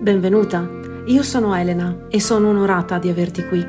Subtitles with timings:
[0.00, 0.68] benvenuta.
[1.06, 3.66] Io sono Elena e sono onorata di averti qui.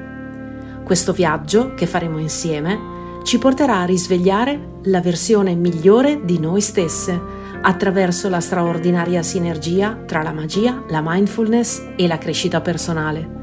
[0.83, 7.20] Questo viaggio che faremo insieme ci porterà a risvegliare la versione migliore di noi stesse
[7.62, 13.38] attraverso la straordinaria sinergia tra la magia, la mindfulness e la crescita personale.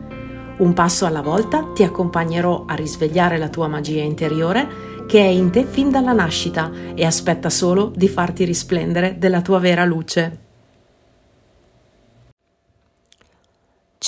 [0.59, 5.51] Un passo alla volta ti accompagnerò a risvegliare la tua magia interiore che è in
[5.51, 10.46] te fin dalla nascita e aspetta solo di farti risplendere della tua vera luce.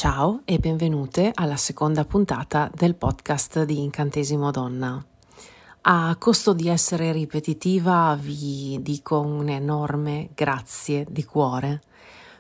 [0.01, 5.05] Ciao e benvenute alla seconda puntata del podcast di Incantesimo Donna.
[5.81, 11.83] A costo di essere ripetitiva vi dico un enorme grazie di cuore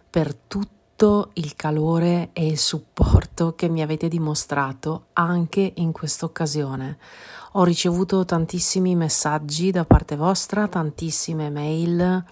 [0.08, 6.96] per tutto il calore e il supporto che mi avete dimostrato anche in questa occasione.
[7.54, 12.24] Ho ricevuto tantissimi messaggi da parte vostra, tantissime mail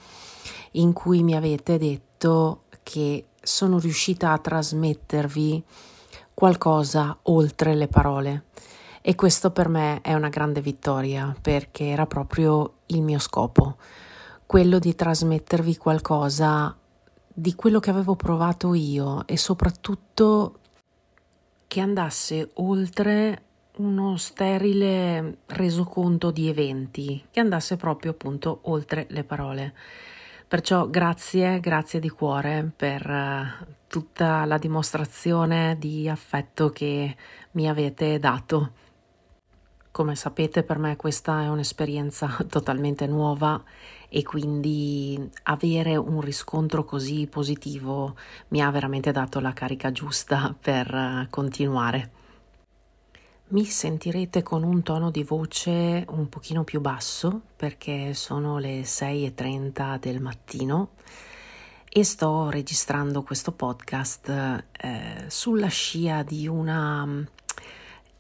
[0.74, 5.62] in cui mi avete detto che sono riuscita a trasmettervi
[6.34, 8.44] qualcosa oltre le parole.
[9.00, 13.76] E questo per me è una grande vittoria perché era proprio il mio scopo,
[14.46, 16.76] quello di trasmettervi qualcosa
[17.32, 20.58] di quello che avevo provato io e soprattutto
[21.68, 23.42] che andasse oltre
[23.76, 29.74] uno sterile resoconto di eventi, che andasse proprio appunto oltre le parole.
[30.48, 37.16] Perciò grazie, grazie di cuore per uh, tutta la dimostrazione di affetto che
[37.52, 38.72] mi avete dato.
[39.90, 43.60] Come sapete per me questa è un'esperienza totalmente nuova
[44.08, 48.14] e quindi avere un riscontro così positivo
[48.48, 52.25] mi ha veramente dato la carica giusta per uh, continuare.
[53.48, 60.00] Mi sentirete con un tono di voce un pochino più basso perché sono le 6.30
[60.00, 60.94] del mattino
[61.88, 67.22] e sto registrando questo podcast eh, sulla scia di una mm,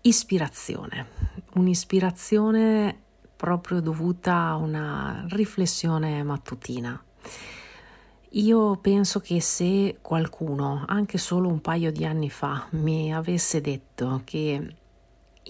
[0.02, 1.08] ispirazione,
[1.54, 2.96] un'ispirazione
[3.34, 7.02] proprio dovuta a una riflessione mattutina.
[8.30, 14.20] Io penso che se qualcuno, anche solo un paio di anni fa, mi avesse detto
[14.24, 14.84] che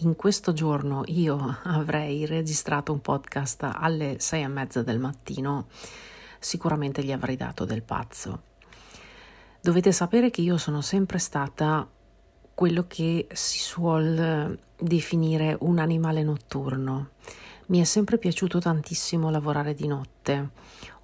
[0.01, 5.69] in questo giorno io avrei registrato un podcast alle sei e mezza del mattino,
[6.39, 8.43] sicuramente gli avrei dato del pazzo.
[9.61, 11.89] Dovete sapere che io sono sempre stata
[12.55, 17.11] quello che si suol definire un animale notturno.
[17.67, 20.51] Mi è sempre piaciuto tantissimo lavorare di notte.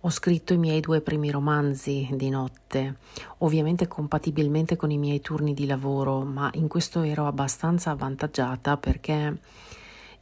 [0.04, 2.96] Ho scritto i miei due primi romanzi di notte,
[3.38, 9.38] ovviamente compatibilmente con i miei turni di lavoro, ma in questo ero abbastanza avvantaggiata perché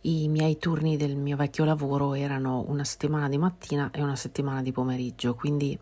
[0.02, 4.60] i miei turni del mio vecchio lavoro erano una settimana di mattina e una settimana
[4.60, 5.78] di pomeriggio, quindi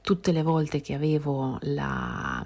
[0.00, 2.42] tutte le volte che avevo la,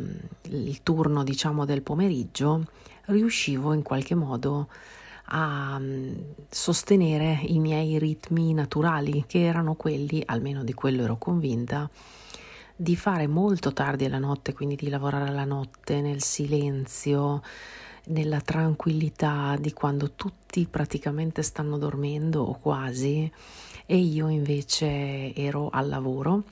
[0.48, 2.64] il turno, diciamo, del pomeriggio,
[3.04, 4.99] riuscivo in qualche modo a
[5.32, 6.12] a mm,
[6.48, 11.88] sostenere i miei ritmi naturali, che erano quelli, almeno di quello ero convinta,
[12.74, 17.42] di fare molto tardi alla notte, quindi di lavorare alla notte nel silenzio,
[18.06, 23.30] nella tranquillità di quando tutti praticamente stanno dormendo o quasi
[23.86, 26.42] e io invece ero al lavoro.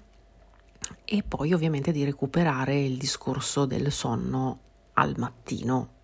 [1.05, 4.59] E poi ovviamente di recuperare il discorso del sonno
[4.95, 5.97] al mattino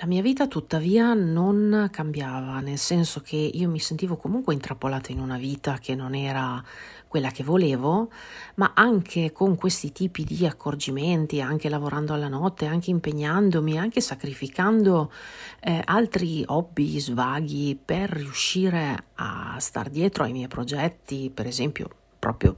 [0.00, 5.18] la mia vita tuttavia non cambiava, nel senso che io mi sentivo comunque intrappolata in
[5.18, 6.62] una vita che non era
[7.08, 8.08] quella che volevo,
[8.56, 15.10] ma anche con questi tipi di accorgimenti, anche lavorando alla notte, anche impegnandomi, anche sacrificando
[15.58, 22.54] eh, altri hobby, svaghi per riuscire a star dietro ai miei progetti, per esempio, proprio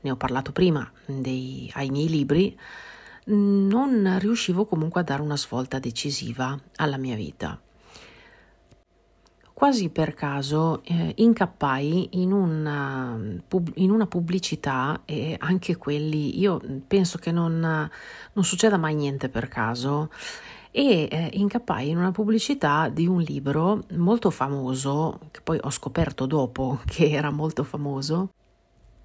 [0.00, 2.58] ne ho parlato prima, dei, ai miei libri
[3.26, 7.60] non riuscivo comunque a dare una svolta decisiva alla mia vita.
[9.52, 13.16] Quasi per caso eh, incappai in una,
[13.74, 19.46] in una, pubblicità e anche quelli, io penso che non, non succeda mai niente per
[19.46, 20.10] caso,
[20.72, 26.26] e eh, incappai in una pubblicità di un libro molto famoso, che poi ho scoperto
[26.26, 28.30] dopo che era molto famoso,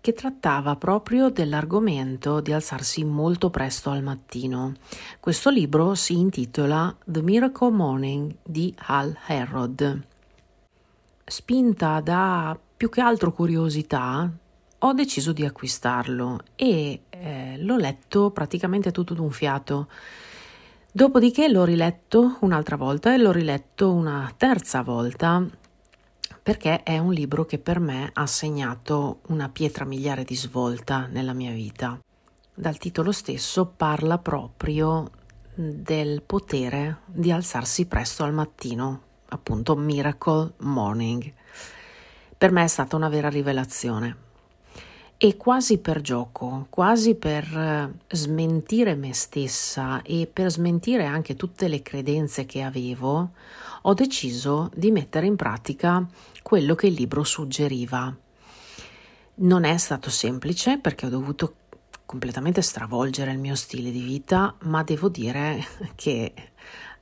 [0.08, 4.72] che trattava proprio dell'argomento di alzarsi molto presto al mattino.
[5.20, 10.02] Questo libro si intitola The Miracle Morning di Hal Herod.
[11.26, 14.32] Spinta da più che altro curiosità,
[14.80, 19.90] ho deciso di acquistarlo e eh, l'ho letto praticamente tutto d'un fiato.
[20.90, 25.46] Dopodiché l'ho riletto un'altra volta e l'ho riletto una terza volta
[26.48, 31.34] perché è un libro che per me ha segnato una pietra miliare di svolta nella
[31.34, 32.00] mia vita.
[32.54, 35.12] dal titolo stesso parla proprio
[35.54, 41.34] del potere di alzarsi presto al mattino, appunto Miracle Morning.
[42.38, 44.16] Per me è stata una vera rivelazione.
[45.18, 51.68] E quasi per gioco, quasi per eh, smentire me stessa e per smentire anche tutte
[51.68, 53.32] le credenze che avevo,
[53.82, 56.06] ho deciso di mettere in pratica
[56.48, 58.16] quello che il libro suggeriva.
[59.36, 61.56] Non è stato semplice perché ho dovuto
[62.06, 65.62] completamente stravolgere il mio stile di vita, ma devo dire
[65.96, 66.34] che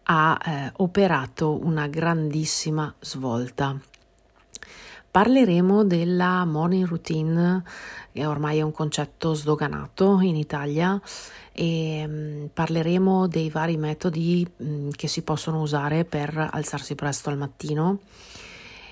[0.02, 3.80] ha eh, operato una grandissima svolta.
[5.12, 7.64] Parleremo della morning routine,
[8.12, 11.00] che ormai è un concetto sdoganato in Italia,
[11.52, 17.38] e mm, parleremo dei vari metodi mm, che si possono usare per alzarsi presto al
[17.38, 18.00] mattino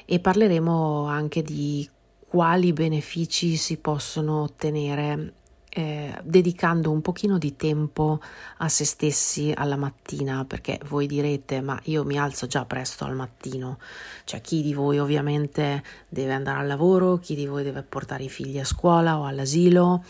[0.05, 1.87] e parleremo anche di
[2.27, 5.33] quali benefici si possono ottenere
[5.69, 8.19] eh, dedicando un pochino di tempo
[8.57, 13.15] a se stessi alla mattina, perché voi direte, ma io mi alzo già presto al
[13.15, 13.79] mattino,
[14.23, 18.29] cioè chi di voi ovviamente deve andare al lavoro, chi di voi deve portare i
[18.29, 20.03] figli a scuola o all'asilo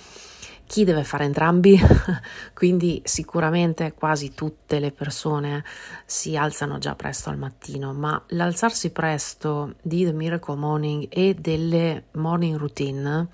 [0.65, 1.80] chi deve fare entrambi,
[2.54, 5.63] quindi sicuramente quasi tutte le persone
[6.06, 12.06] si alzano già presto al mattino, ma l'alzarsi presto di The Miracle Morning e delle
[12.13, 13.27] morning routine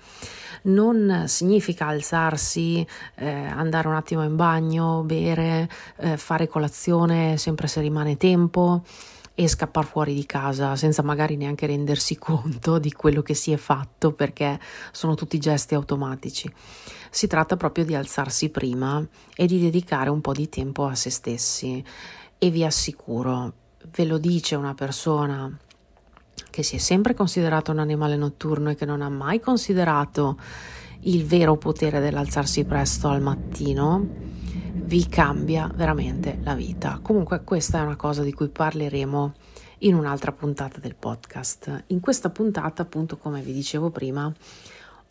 [0.62, 7.80] non significa alzarsi, eh, andare un attimo in bagno, bere, eh, fare colazione sempre se
[7.80, 8.82] rimane tempo
[9.44, 13.56] e scappare fuori di casa senza magari neanche rendersi conto di quello che si è
[13.56, 14.60] fatto perché
[14.92, 16.52] sono tutti gesti automatici.
[17.08, 19.02] Si tratta proprio di alzarsi prima
[19.34, 21.82] e di dedicare un po' di tempo a se stessi
[22.36, 23.54] e vi assicuro,
[23.96, 25.50] ve lo dice una persona
[26.50, 30.38] che si è sempre considerato un animale notturno e che non ha mai considerato
[31.04, 34.06] il vero potere dell'alzarsi presto al mattino,
[34.90, 36.98] vi cambia veramente la vita.
[37.00, 39.34] Comunque questa è una cosa di cui parleremo
[39.78, 41.84] in un'altra puntata del podcast.
[41.88, 44.32] In questa puntata, appunto, come vi dicevo prima,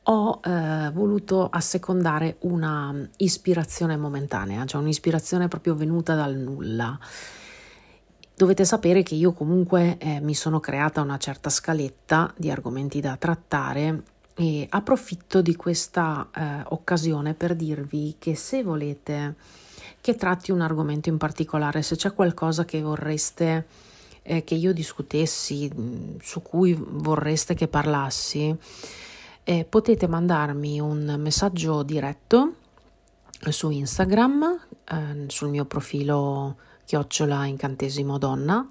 [0.03, 6.99] ho eh, voluto assecondare una ispirazione momentanea, cioè un'ispirazione proprio venuta dal nulla.
[8.35, 13.15] Dovete sapere che io comunque eh, mi sono creata una certa scaletta di argomenti da
[13.15, 14.03] trattare
[14.35, 19.35] e approfitto di questa eh, occasione per dirvi che se volete
[20.01, 23.65] che tratti un argomento in particolare, se c'è qualcosa che vorreste
[24.23, 25.71] eh, che io discutessi,
[26.21, 28.55] su cui vorreste che parlassi,
[29.43, 32.53] eh, potete mandarmi un messaggio diretto
[33.49, 38.67] su Instagram, eh, sul mio profilo chiocciola incantesimo donna,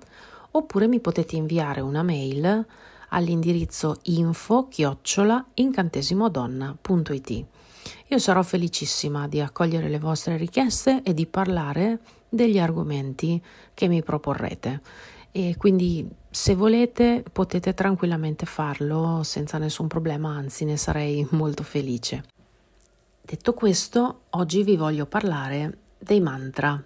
[0.53, 2.67] oppure mi potete inviare una mail
[3.11, 7.47] all'indirizzo info chiocciola incantesimodonna.it.
[8.09, 13.43] Io sarò felicissima di accogliere le vostre richieste e di parlare degli argomenti
[13.75, 14.81] che mi proporrete.
[15.31, 22.25] E quindi se volete potete tranquillamente farlo senza nessun problema, anzi ne sarei molto felice.
[23.21, 26.83] Detto questo, oggi vi voglio parlare dei mantra.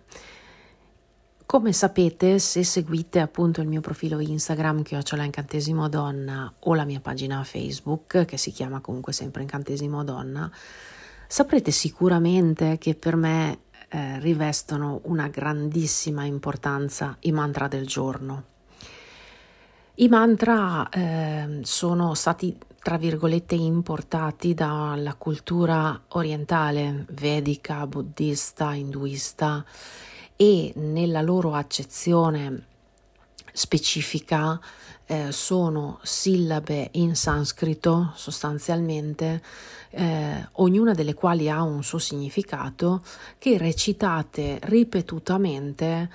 [1.46, 6.84] Come sapete, se seguite appunto il mio profilo Instagram che ho l'incantesimo donna o la
[6.84, 10.50] mia pagina Facebook che si chiama comunque sempre incantesimo donna,
[11.32, 18.44] saprete sicuramente che per me eh, rivestono una grandissima importanza i mantra del giorno.
[19.94, 29.64] I mantra eh, sono stati, tra virgolette, importati dalla cultura orientale, vedica, buddista, induista
[30.36, 32.66] e nella loro accezione
[33.52, 34.60] specifica
[35.06, 39.42] eh, sono sillabe in sanscrito sostanzialmente,
[39.90, 43.02] eh, ognuna delle quali ha un suo significato,
[43.38, 46.10] che recitate ripetutamente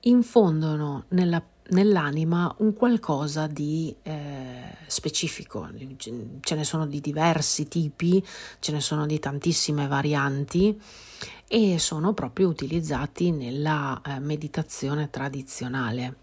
[0.00, 5.68] infondono nella nell'anima un qualcosa di eh, specifico.
[6.00, 8.22] Ce ne sono di diversi tipi,
[8.58, 10.78] ce ne sono di tantissime varianti
[11.48, 16.16] e sono proprio utilizzati nella eh, meditazione tradizionale.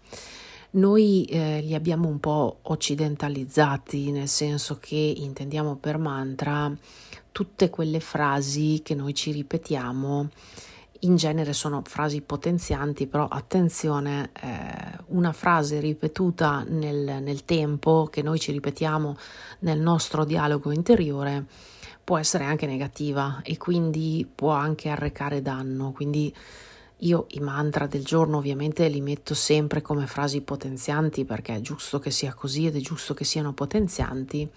[0.72, 6.74] Noi eh, li abbiamo un po' occidentalizzati, nel senso che intendiamo per mantra
[7.30, 10.28] tutte quelle frasi che noi ci ripetiamo
[11.00, 18.22] in genere sono frasi potenzianti, però attenzione, eh, una frase ripetuta nel, nel tempo che
[18.22, 19.16] noi ci ripetiamo
[19.60, 21.46] nel nostro dialogo interiore
[22.04, 25.92] può essere anche negativa e quindi può anche arrecare danno.
[25.92, 26.34] Quindi
[27.02, 31.98] io i mantra del giorno ovviamente li metto sempre come frasi potenzianti perché è giusto
[31.98, 34.48] che sia così ed è giusto che siano potenzianti,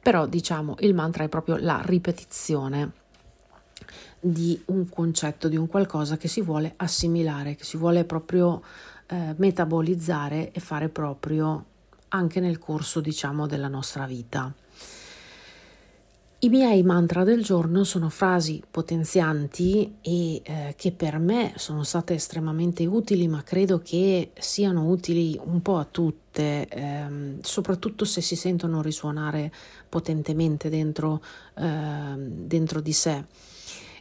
[0.00, 2.92] però diciamo il mantra è proprio la ripetizione
[4.18, 8.62] di un concetto, di un qualcosa che si vuole assimilare, che si vuole proprio
[9.06, 11.64] eh, metabolizzare e fare proprio
[12.08, 14.52] anche nel corso, diciamo, della nostra vita.
[16.42, 22.14] I miei mantra del giorno sono frasi potenzianti e eh, che per me sono state
[22.14, 28.36] estremamente utili, ma credo che siano utili un po' a tutte, ehm, soprattutto se si
[28.36, 29.52] sentono risuonare
[29.86, 31.22] potentemente dentro,
[31.58, 33.22] eh, dentro di sé.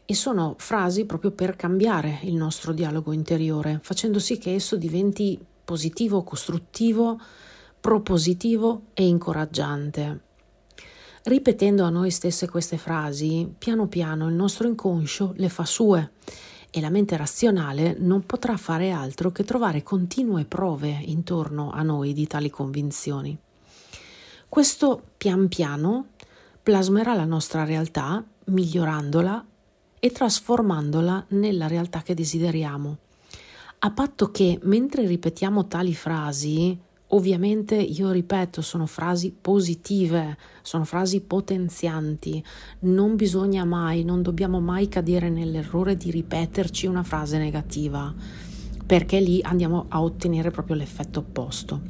[0.05, 5.37] E sono frasi proprio per cambiare il nostro dialogo interiore, facendo sì che esso diventi
[5.65, 7.19] positivo, costruttivo,
[7.81, 10.27] propositivo e incoraggiante.
[11.29, 16.13] Ripetendo a noi stesse queste frasi, piano piano il nostro inconscio le fa sue
[16.71, 22.13] e la mente razionale non potrà fare altro che trovare continue prove intorno a noi
[22.13, 23.37] di tali convinzioni.
[24.49, 26.07] Questo pian piano
[26.63, 29.45] plasmerà la nostra realtà, migliorandola
[29.99, 32.97] e trasformandola nella realtà che desideriamo.
[33.77, 36.75] A patto che mentre ripetiamo tali frasi
[37.11, 42.43] Ovviamente io ripeto, sono frasi positive, sono frasi potenzianti,
[42.81, 48.13] non bisogna mai, non dobbiamo mai cadere nell'errore di ripeterci una frase negativa,
[48.85, 51.81] perché lì andiamo a ottenere proprio l'effetto opposto.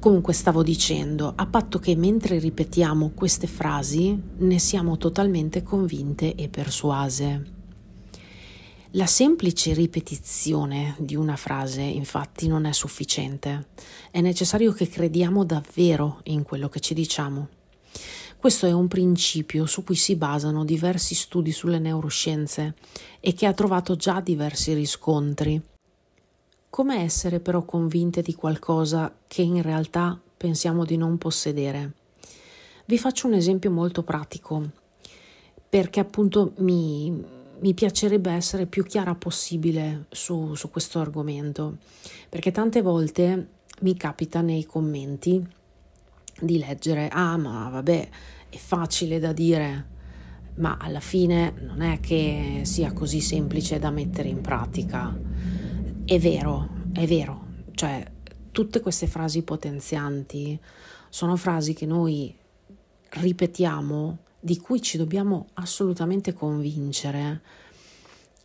[0.00, 6.48] Comunque stavo dicendo, a patto che mentre ripetiamo queste frasi ne siamo totalmente convinte e
[6.48, 7.55] persuase.
[8.96, 13.66] La semplice ripetizione di una frase infatti non è sufficiente,
[14.10, 17.48] è necessario che crediamo davvero in quello che ci diciamo.
[18.38, 22.74] Questo è un principio su cui si basano diversi studi sulle neuroscienze
[23.20, 25.60] e che ha trovato già diversi riscontri.
[26.70, 31.92] Come essere però convinte di qualcosa che in realtà pensiamo di non possedere?
[32.86, 34.70] Vi faccio un esempio molto pratico
[35.68, 37.22] perché appunto mi,
[37.60, 41.78] mi piacerebbe essere più chiara possibile su, su questo argomento,
[42.28, 43.48] perché tante volte
[43.80, 45.46] mi capita nei commenti
[46.40, 48.08] di leggere, ah ma vabbè,
[48.48, 49.86] è facile da dire,
[50.56, 55.16] ma alla fine non è che sia così semplice da mettere in pratica.
[56.04, 58.04] È vero, è vero, cioè
[58.52, 60.58] tutte queste frasi potenzianti
[61.08, 62.34] sono frasi che noi
[63.08, 67.42] ripetiamo di cui ci dobbiamo assolutamente convincere,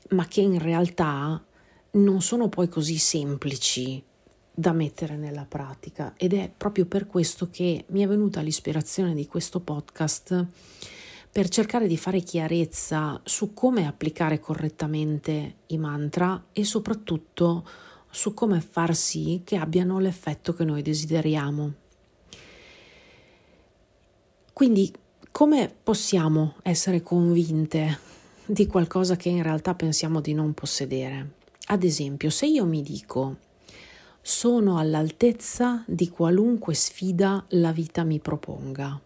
[0.10, 1.44] ma che in realtà
[1.92, 4.04] non sono poi così semplici
[4.54, 9.26] da mettere nella pratica ed è proprio per questo che mi è venuta l'ispirazione di
[9.26, 10.46] questo podcast
[11.32, 17.66] per cercare di fare chiarezza su come applicare correttamente i mantra e soprattutto
[18.10, 21.74] su come far sì che abbiano l'effetto che noi desideriamo.
[24.52, 24.94] Quindi
[25.32, 28.00] come possiamo essere convinte
[28.46, 31.32] di qualcosa che in realtà pensiamo di non possedere?
[31.68, 33.38] Ad esempio, se io mi dico
[34.22, 39.00] sono all'altezza di qualunque sfida la vita mi proponga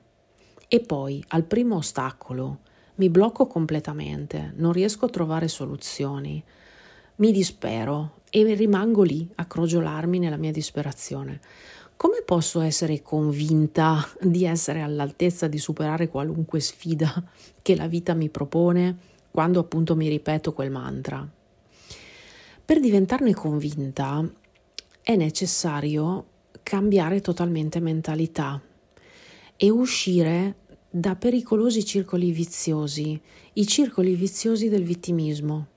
[0.68, 2.60] e poi al primo ostacolo
[2.96, 6.44] mi blocco completamente, non riesco a trovare soluzioni,
[7.18, 11.40] mi dispero e rimango lì a crogiolarmi nella mia disperazione
[11.98, 17.24] come posso essere convinta di essere all'altezza di superare qualunque sfida
[17.62, 18.98] che la vita mi propone
[19.32, 21.28] quando appunto mi ripeto quel mantra?
[22.66, 24.28] Per diventarne convinta
[25.02, 26.26] è necessario
[26.64, 28.62] cambiare totalmente mentalità
[29.56, 30.56] e uscire
[30.90, 33.20] da pericolosi circoli viziosi,
[33.54, 35.68] i circoli viziosi del vittimismo,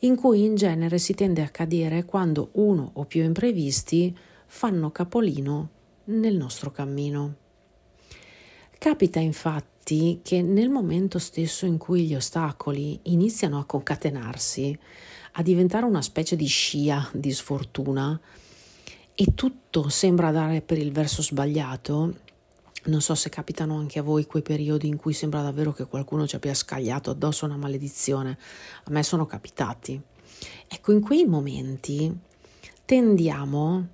[0.00, 4.16] in cui in genere si tende a cadere quando uno o più imprevisti
[4.48, 5.68] fanno capolino
[6.04, 7.36] nel nostro cammino.
[8.78, 14.76] Capita infatti che nel momento stesso in cui gli ostacoli iniziano a concatenarsi,
[15.32, 18.18] a diventare una specie di scia di sfortuna
[19.14, 22.14] e tutto sembra dare per il verso sbagliato,
[22.84, 26.26] non so se capitano anche a voi quei periodi in cui sembra davvero che qualcuno
[26.26, 28.38] ci abbia scagliato addosso una maledizione.
[28.84, 30.00] A me sono capitati.
[30.68, 32.16] Ecco, in quei momenti
[32.84, 33.88] tendiamo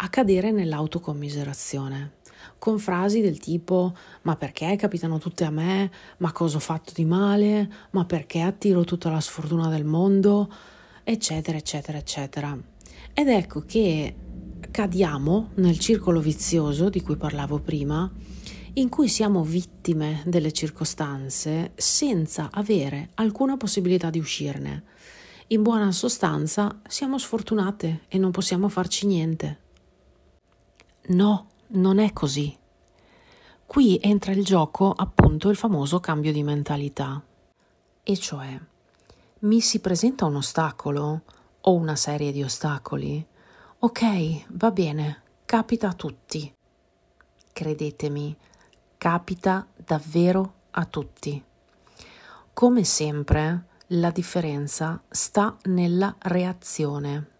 [0.00, 2.16] a cadere nell'autocommiserazione
[2.58, 5.90] con frasi del tipo ma perché capitano tutte a me?
[6.18, 7.70] Ma cosa ho fatto di male?
[7.90, 10.50] Ma perché attiro tutta la sfortuna del mondo?
[11.10, 12.58] eccetera eccetera eccetera.
[13.14, 14.14] Ed ecco che
[14.70, 18.10] cadiamo nel circolo vizioso di cui parlavo prima,
[18.74, 24.84] in cui siamo vittime delle circostanze senza avere alcuna possibilità di uscirne.
[25.48, 29.60] In buona sostanza siamo sfortunate e non possiamo farci niente.
[31.10, 32.54] No, non è così.
[33.64, 37.22] Qui entra il gioco appunto il famoso cambio di mentalità.
[38.02, 38.60] E cioè,
[39.40, 41.22] mi si presenta un ostacolo
[41.62, 43.26] o una serie di ostacoli?
[43.78, 46.54] Ok, va bene, capita a tutti.
[47.54, 48.36] Credetemi,
[48.98, 51.42] capita davvero a tutti.
[52.52, 57.30] Come sempre, la differenza sta nella reazione.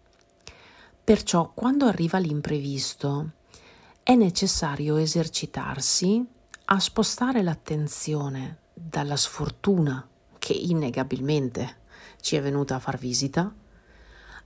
[1.03, 3.37] Perciò quando arriva l'imprevisto
[4.03, 6.25] è necessario esercitarsi
[6.65, 11.77] a spostare l'attenzione dalla sfortuna che innegabilmente
[12.21, 13.53] ci è venuta a far visita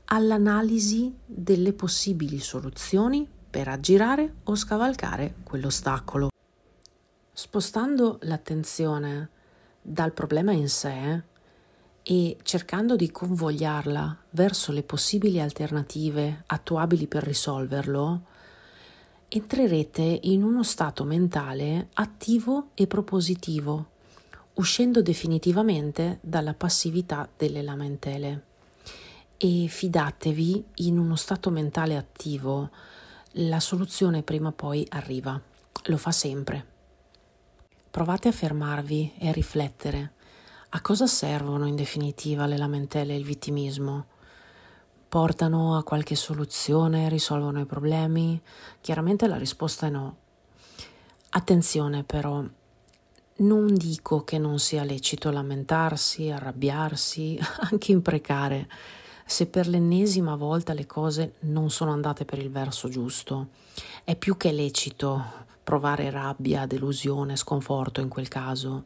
[0.06, 6.30] all'analisi delle possibili soluzioni per aggirare o scavalcare quell'ostacolo.
[7.32, 9.30] Spostando l'attenzione
[9.82, 11.24] dal problema in sé
[12.04, 18.26] e cercando di convogliarla verso le possibili alternative attuabili per risolverlo,
[19.36, 23.88] entrerete in uno stato mentale attivo e propositivo,
[24.56, 28.46] uscendo definitivamente dalla passività delle lamentele.
[29.38, 32.70] E fidatevi, in uno stato mentale attivo,
[33.38, 35.42] la soluzione prima o poi arriva,
[35.86, 36.66] lo fa sempre.
[37.90, 40.14] Provate a fermarvi e a riflettere
[40.76, 44.08] a cosa servono in definitiva le lamentele e il vittimismo?
[45.14, 48.42] Portano a qualche soluzione, risolvono i problemi?
[48.82, 50.16] Chiaramente la risposta è no.
[51.30, 52.44] Attenzione però,
[53.36, 57.38] non dico che non sia lecito lamentarsi, arrabbiarsi,
[57.70, 58.68] anche imprecare,
[59.24, 63.50] se per l'ennesima volta le cose non sono andate per il verso giusto.
[64.04, 65.24] È più che lecito
[65.64, 68.86] provare rabbia, delusione, sconforto in quel caso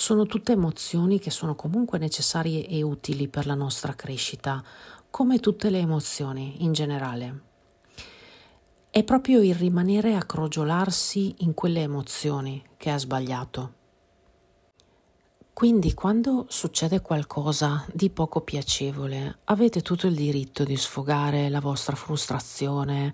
[0.00, 4.64] sono tutte emozioni che sono comunque necessarie e utili per la nostra crescita,
[5.10, 7.42] come tutte le emozioni in generale.
[8.90, 13.74] È proprio il rimanere a crogiolarsi in quelle emozioni che è sbagliato.
[15.52, 21.94] Quindi quando succede qualcosa di poco piacevole, avete tutto il diritto di sfogare la vostra
[21.96, 23.12] frustrazione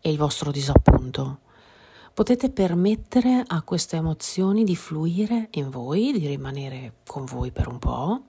[0.00, 1.40] e il vostro disappunto.
[2.12, 7.78] Potete permettere a queste emozioni di fluire in voi, di rimanere con voi per un
[7.78, 8.24] po',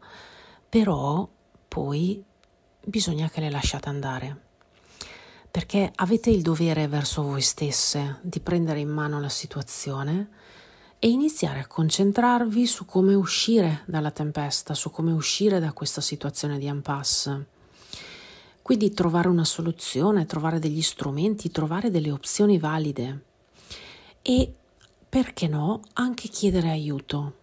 [0.69, 1.27] però
[1.67, 2.23] poi
[2.87, 4.41] bisogna che le lasciate andare.
[5.51, 10.29] Perché avete il dovere verso voi stesse di prendere in mano la situazione
[10.97, 16.57] e iniziare a concentrarvi su come uscire dalla tempesta, su come uscire da questa situazione
[16.57, 17.47] di impasse.
[18.61, 23.23] Quindi trovare una soluzione, trovare degli strumenti, trovare delle opzioni valide
[24.21, 24.53] e,
[25.09, 27.35] perché no, anche chiedere aiuto.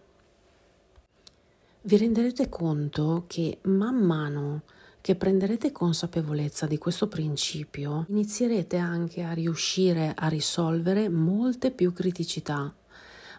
[1.81, 4.61] Vi renderete conto che man mano
[5.05, 12.73] che prenderete consapevolezza di questo principio, inizierete anche a riuscire a risolvere molte più criticità.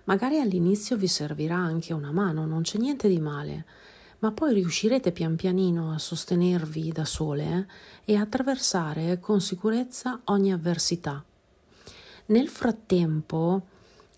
[0.04, 3.64] Magari all'inizio vi servirà anche una mano, non c'è niente di male,
[4.20, 7.66] ma poi riuscirete pian pianino a sostenervi da sole
[8.04, 11.24] eh, e attraversare con sicurezza ogni avversità.
[12.26, 13.66] Nel frattempo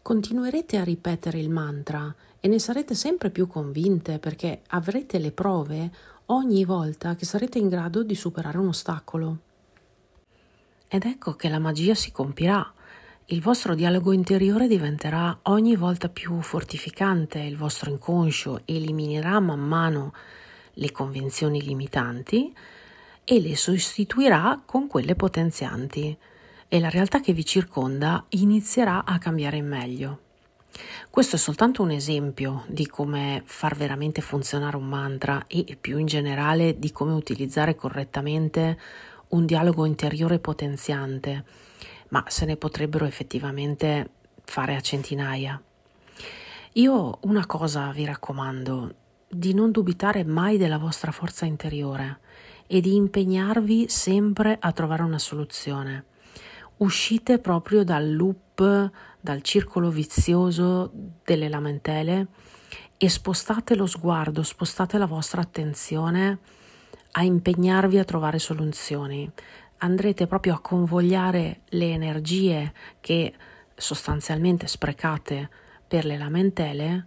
[0.02, 5.90] continuerete a ripetere il mantra e ne sarete sempre più convinte perché avrete le prove
[6.30, 9.38] ogni volta che sarete in grado di superare un ostacolo.
[10.88, 12.72] Ed ecco che la magia si compirà.
[13.26, 20.12] Il vostro dialogo interiore diventerà ogni volta più fortificante, il vostro inconscio eliminerà man mano
[20.74, 22.54] le convinzioni limitanti
[23.24, 26.16] e le sostituirà con quelle potenzianti
[26.68, 30.27] e la realtà che vi circonda inizierà a cambiare in meglio.
[31.10, 36.06] Questo è soltanto un esempio di come far veramente funzionare un mantra e più in
[36.06, 38.78] generale di come utilizzare correttamente
[39.28, 41.44] un dialogo interiore potenziante,
[42.08, 44.10] ma se ne potrebbero effettivamente
[44.44, 45.60] fare a centinaia.
[46.74, 48.94] Io una cosa vi raccomando,
[49.28, 52.20] di non dubitare mai della vostra forza interiore
[52.66, 56.04] e di impegnarvi sempre a trovare una soluzione
[56.78, 58.90] uscite proprio dal loop,
[59.28, 60.90] dal circolo vizioso
[61.22, 62.28] delle lamentele
[62.96, 66.38] e spostate lo sguardo, spostate la vostra attenzione
[67.10, 69.30] a impegnarvi a trovare soluzioni.
[69.80, 73.34] Andrete proprio a convogliare le energie che
[73.76, 75.50] sostanzialmente sprecate
[75.86, 77.06] per le lamentele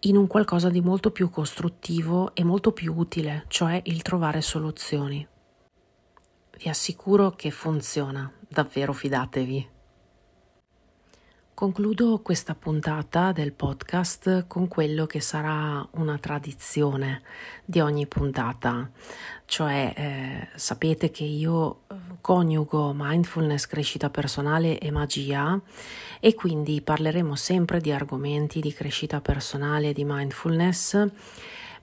[0.00, 5.26] in un qualcosa di molto più costruttivo e molto più utile, cioè il trovare soluzioni.
[6.58, 9.72] Vi assicuro che funziona, davvero fidatevi.
[11.54, 17.22] Concludo questa puntata del podcast con quello che sarà una tradizione
[17.64, 18.90] di ogni puntata,
[19.44, 25.56] cioè eh, sapete che io eh, coniugo mindfulness, crescita personale e magia
[26.18, 31.08] e quindi parleremo sempre di argomenti di crescita personale e di mindfulness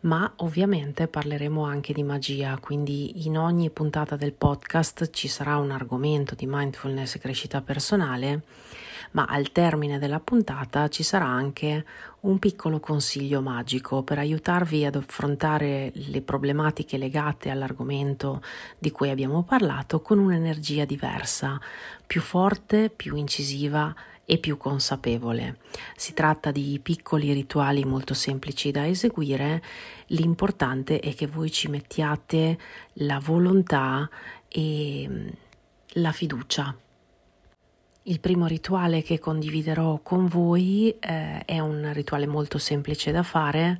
[0.02, 5.72] ma ovviamente parleremo anche di magia, quindi in ogni puntata del podcast ci sarà un
[5.72, 8.42] argomento di mindfulness e crescita personale,
[9.12, 11.86] ma al termine della puntata ci sarà anche
[12.22, 18.42] un piccolo consiglio magico per aiutarvi ad affrontare le problematiche legate all'argomento
[18.78, 21.60] di cui abbiamo parlato con un'energia diversa,
[22.06, 23.94] più forte, più incisiva
[24.26, 25.58] e più consapevole.
[25.96, 29.62] Si tratta di piccoli rituali molto semplici da eseguire,
[30.08, 32.58] l'importante è che voi ci mettiate
[32.94, 34.10] la volontà
[34.48, 35.28] e mm,
[35.96, 36.74] la fiducia.
[38.06, 43.80] Il primo rituale che condividerò con voi eh, è un rituale molto semplice da fare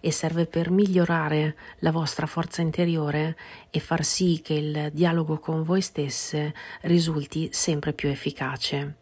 [0.00, 3.36] e serve per migliorare la vostra forza interiore
[3.68, 8.94] e far sì che il dialogo con voi stesse risulti sempre più efficace.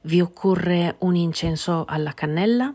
[0.00, 2.74] Vi occorre un incenso alla cannella,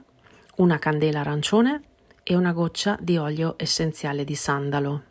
[0.58, 1.82] una candela arancione
[2.24, 5.04] e una goccia di olio essenziale di sandalo.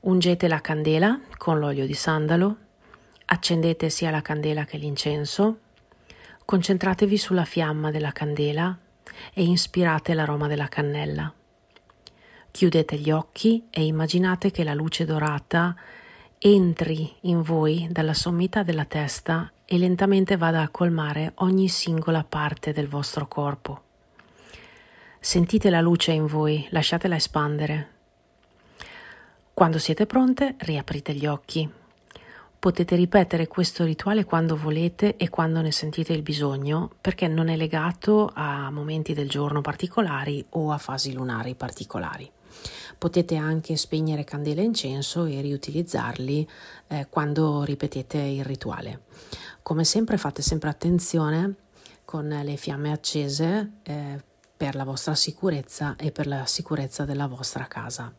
[0.00, 2.56] Ungete la candela con l'olio di sandalo,
[3.26, 5.58] accendete sia la candela che l'incenso,
[6.44, 8.76] concentratevi sulla fiamma della candela
[9.32, 11.32] e inspirate l'aroma della cannella.
[12.50, 15.74] Chiudete gli occhi e immaginate che la luce dorata
[16.38, 22.72] entri in voi dalla sommità della testa e lentamente vada a colmare ogni singola parte
[22.72, 23.82] del vostro corpo.
[25.18, 27.90] Sentite la luce in voi, lasciatela espandere.
[29.54, 31.70] Quando siete pronte, riaprite gli occhi.
[32.62, 37.56] Potete ripetere questo rituale quando volete e quando ne sentite il bisogno, perché non è
[37.56, 42.30] legato a momenti del giorno particolari o a fasi lunari particolari.
[42.96, 46.48] Potete anche spegnere candela e incenso e riutilizzarli
[46.86, 49.06] eh, quando ripetete il rituale.
[49.62, 51.54] Come sempre fate sempre attenzione
[52.04, 54.22] con le fiamme accese eh,
[54.56, 58.14] per la vostra sicurezza e per la sicurezza della vostra casa.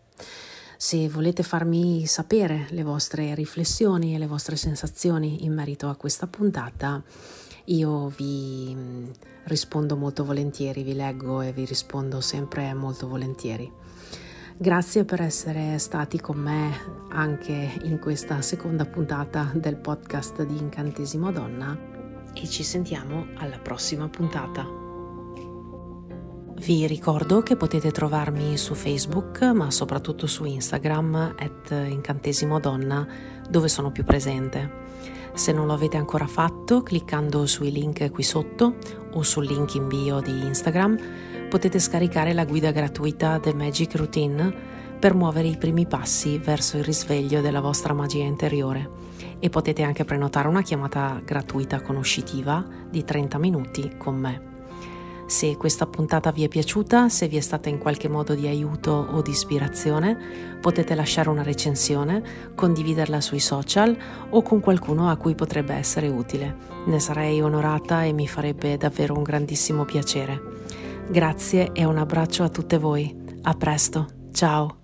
[0.84, 6.28] Se volete farmi sapere le vostre riflessioni e le vostre sensazioni in merito a questa
[6.28, 7.02] puntata,
[7.68, 9.06] io vi mm,
[9.46, 13.72] rispondo molto volentieri, vi leggo e vi rispondo sempre molto volentieri.
[14.58, 16.78] Grazie per essere stati con me
[17.12, 21.80] anche in questa seconda puntata del podcast di Incantesimo Donna
[22.34, 24.83] e ci sentiamo alla prossima puntata.
[26.56, 33.06] Vi ricordo che potete trovarmi su Facebook, ma soprattutto su Instagram, at Incantesimo Donna,
[33.50, 34.82] dove sono più presente.
[35.34, 38.76] Se non lo avete ancora fatto, cliccando sui link qui sotto
[39.14, 40.98] o sul link in bio di Instagram,
[41.50, 44.54] potete scaricare la guida gratuita The Magic Routine
[45.00, 48.90] per muovere i primi passi verso il risveglio della vostra magia interiore
[49.40, 54.53] e potete anche prenotare una chiamata gratuita conoscitiva di 30 minuti con me.
[55.34, 58.92] Se questa puntata vi è piaciuta, se vi è stata in qualche modo di aiuto
[58.92, 60.16] o di ispirazione,
[60.62, 63.98] potete lasciare una recensione, condividerla sui social
[64.30, 66.56] o con qualcuno a cui potrebbe essere utile.
[66.86, 70.40] Ne sarei onorata e mi farebbe davvero un grandissimo piacere.
[71.10, 73.40] Grazie e un abbraccio a tutte voi.
[73.42, 74.06] A presto.
[74.32, 74.83] Ciao.